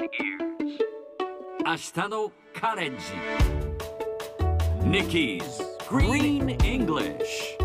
[0.00, 0.12] 明日
[2.08, 2.96] のカレンジ
[4.82, 5.42] Nikki's
[5.90, 7.58] Green English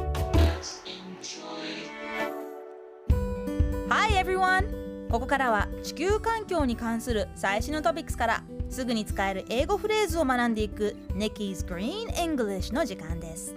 [3.87, 5.07] Hi everyone!
[5.10, 13.56] ここからは地球環境に関する最新のトピックスからすぐに使える英語フレーズを学んでいく Nikki's Green English の時間です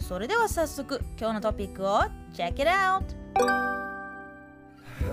[0.00, 2.00] それでは早速今日のトピックを
[2.34, 3.04] Check it out!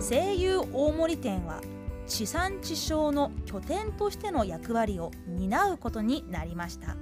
[0.02, 1.62] 声優大森店は
[2.08, 6.96] 地産地消の拠点としての役割を担うことになりました。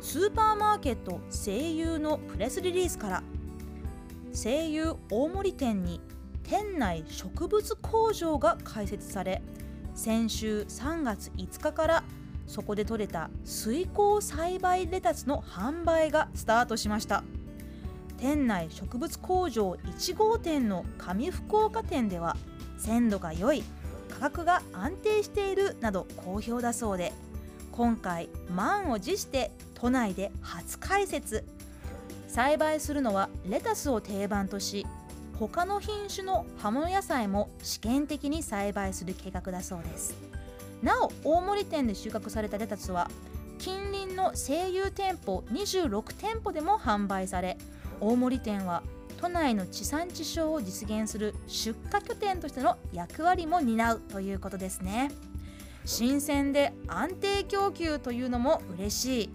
[0.00, 3.22] スーパーマーケット声優のプレスリリースから
[4.32, 6.00] 声優大森店に
[6.42, 9.42] 店内植物工場が開設され
[9.94, 12.04] 先週3月5日から
[12.46, 17.22] そこで採れた水耕栽培レタスの販売がスタートしました。
[18.16, 22.36] 店内植物工場1号店の上福岡店では
[22.78, 23.62] 鮮度が良い
[24.20, 27.12] 格が安定しているなど好評だそうで
[27.72, 31.44] 今回満を持して都内で初開設
[32.28, 34.86] 栽培するのはレタスを定番とし
[35.38, 40.14] 他の品種の葉物野菜も試験的に栽培する計画だそうです。
[40.82, 43.10] なお大森店で収穫されたレタスは
[43.58, 47.58] 近隣の声優店舗26店舗でも販売され
[48.00, 48.82] 大森店は
[49.20, 55.10] 都内の地産地消を実現する出荷拠点としての役割も担うということですね。
[55.84, 59.30] 新鮮で安定供給というのも嬉しい。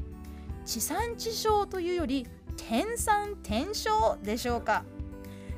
[0.66, 2.28] 地産地消というより
[2.58, 4.84] 天産天消でしょうか。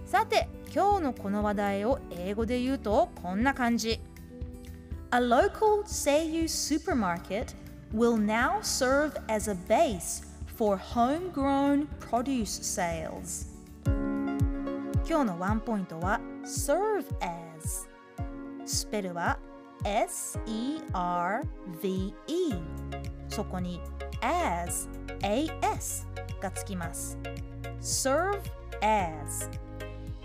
[0.06, 4.02] さて今日のこの話題を英語で言うとこんな感じ。
[5.12, 7.56] A local Seiyu supermarket
[7.94, 10.26] will now serve as a base
[10.58, 13.57] for homegrown produce sales.
[15.10, 17.88] 今日のワンポイントは serve as
[18.66, 19.40] スペルは
[19.86, 20.84] S-E-R-V-E
[23.30, 23.80] そこに
[24.20, 24.90] as
[25.24, 26.06] as
[26.42, 27.18] がつきます。
[27.80, 28.42] serve
[28.82, 29.50] as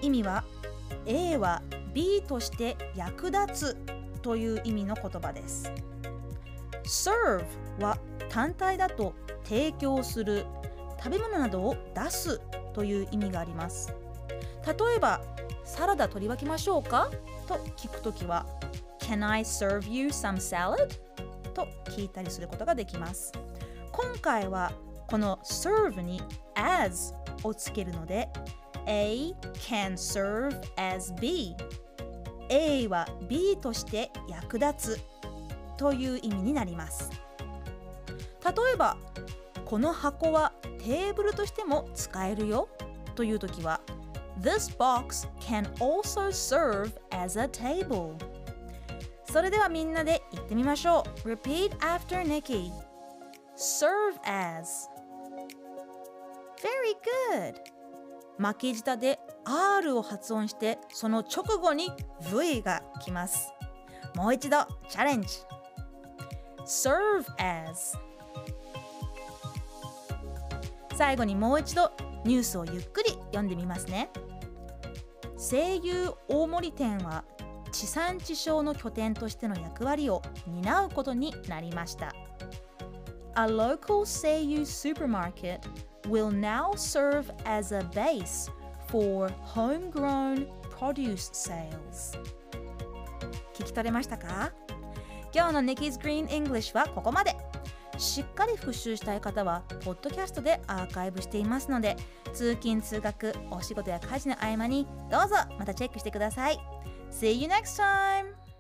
[0.01, 0.43] 意味は
[1.07, 1.63] A は
[1.95, 3.77] B として役立つ
[4.21, 5.71] という意味の言葉です。
[6.83, 7.45] serve
[7.81, 7.97] は
[8.29, 9.15] 単体だと
[9.45, 10.45] 提供する。
[10.99, 12.41] 食べ物などを出す
[12.73, 13.95] という意味があります。
[14.67, 15.21] 例えば
[15.65, 17.11] サラダ取り分けましょうか？
[17.49, 18.47] と聞くときは
[19.01, 20.89] Can I serve you some salad?
[21.55, 23.33] と聞いたりすることができます。
[23.91, 24.73] 今回は
[25.09, 26.23] この serve に
[26.55, 28.29] as をつけるので
[28.87, 31.55] A can serve as B
[32.49, 35.01] A は B として役立つ
[35.77, 37.11] という意味になります。
[38.45, 38.97] 例えば
[39.65, 42.69] この箱はテーブルとしても使えるよ
[43.15, 43.81] という時は
[44.41, 48.17] This box can also serve as a table
[49.31, 52.71] それではみんなで言ってみましょう Repeat after Nikki
[53.57, 54.89] Serve as
[56.61, 57.55] Very good
[58.39, 61.91] 巻き舌で R を発音してその直後に
[62.31, 63.53] V が来ます
[64.15, 65.29] もう一度チャレンジ
[66.67, 67.97] Serve as
[70.97, 71.91] 最後にもう一度
[72.25, 74.11] ニュースをゆっくり読んでみますね
[75.37, 77.25] 声優大森店は
[77.73, 82.15] 地産地消の拠点としての役割を担うことになりました
[83.35, 85.61] A local Seiyu supermarket
[86.09, 88.51] will now serve as a base
[88.89, 92.19] for homegrown produce sales
[93.55, 94.53] 聞き取れましたか
[95.35, 97.35] 今日の Nikki's Green English はここまで
[98.03, 101.97] しっかり復習したい方はポッドキャストでアーカイブしていますので
[102.35, 106.59] 通勤通学お仕事や家事の合間にどうぞまたチェックしてください
[107.11, 108.52] See you next time!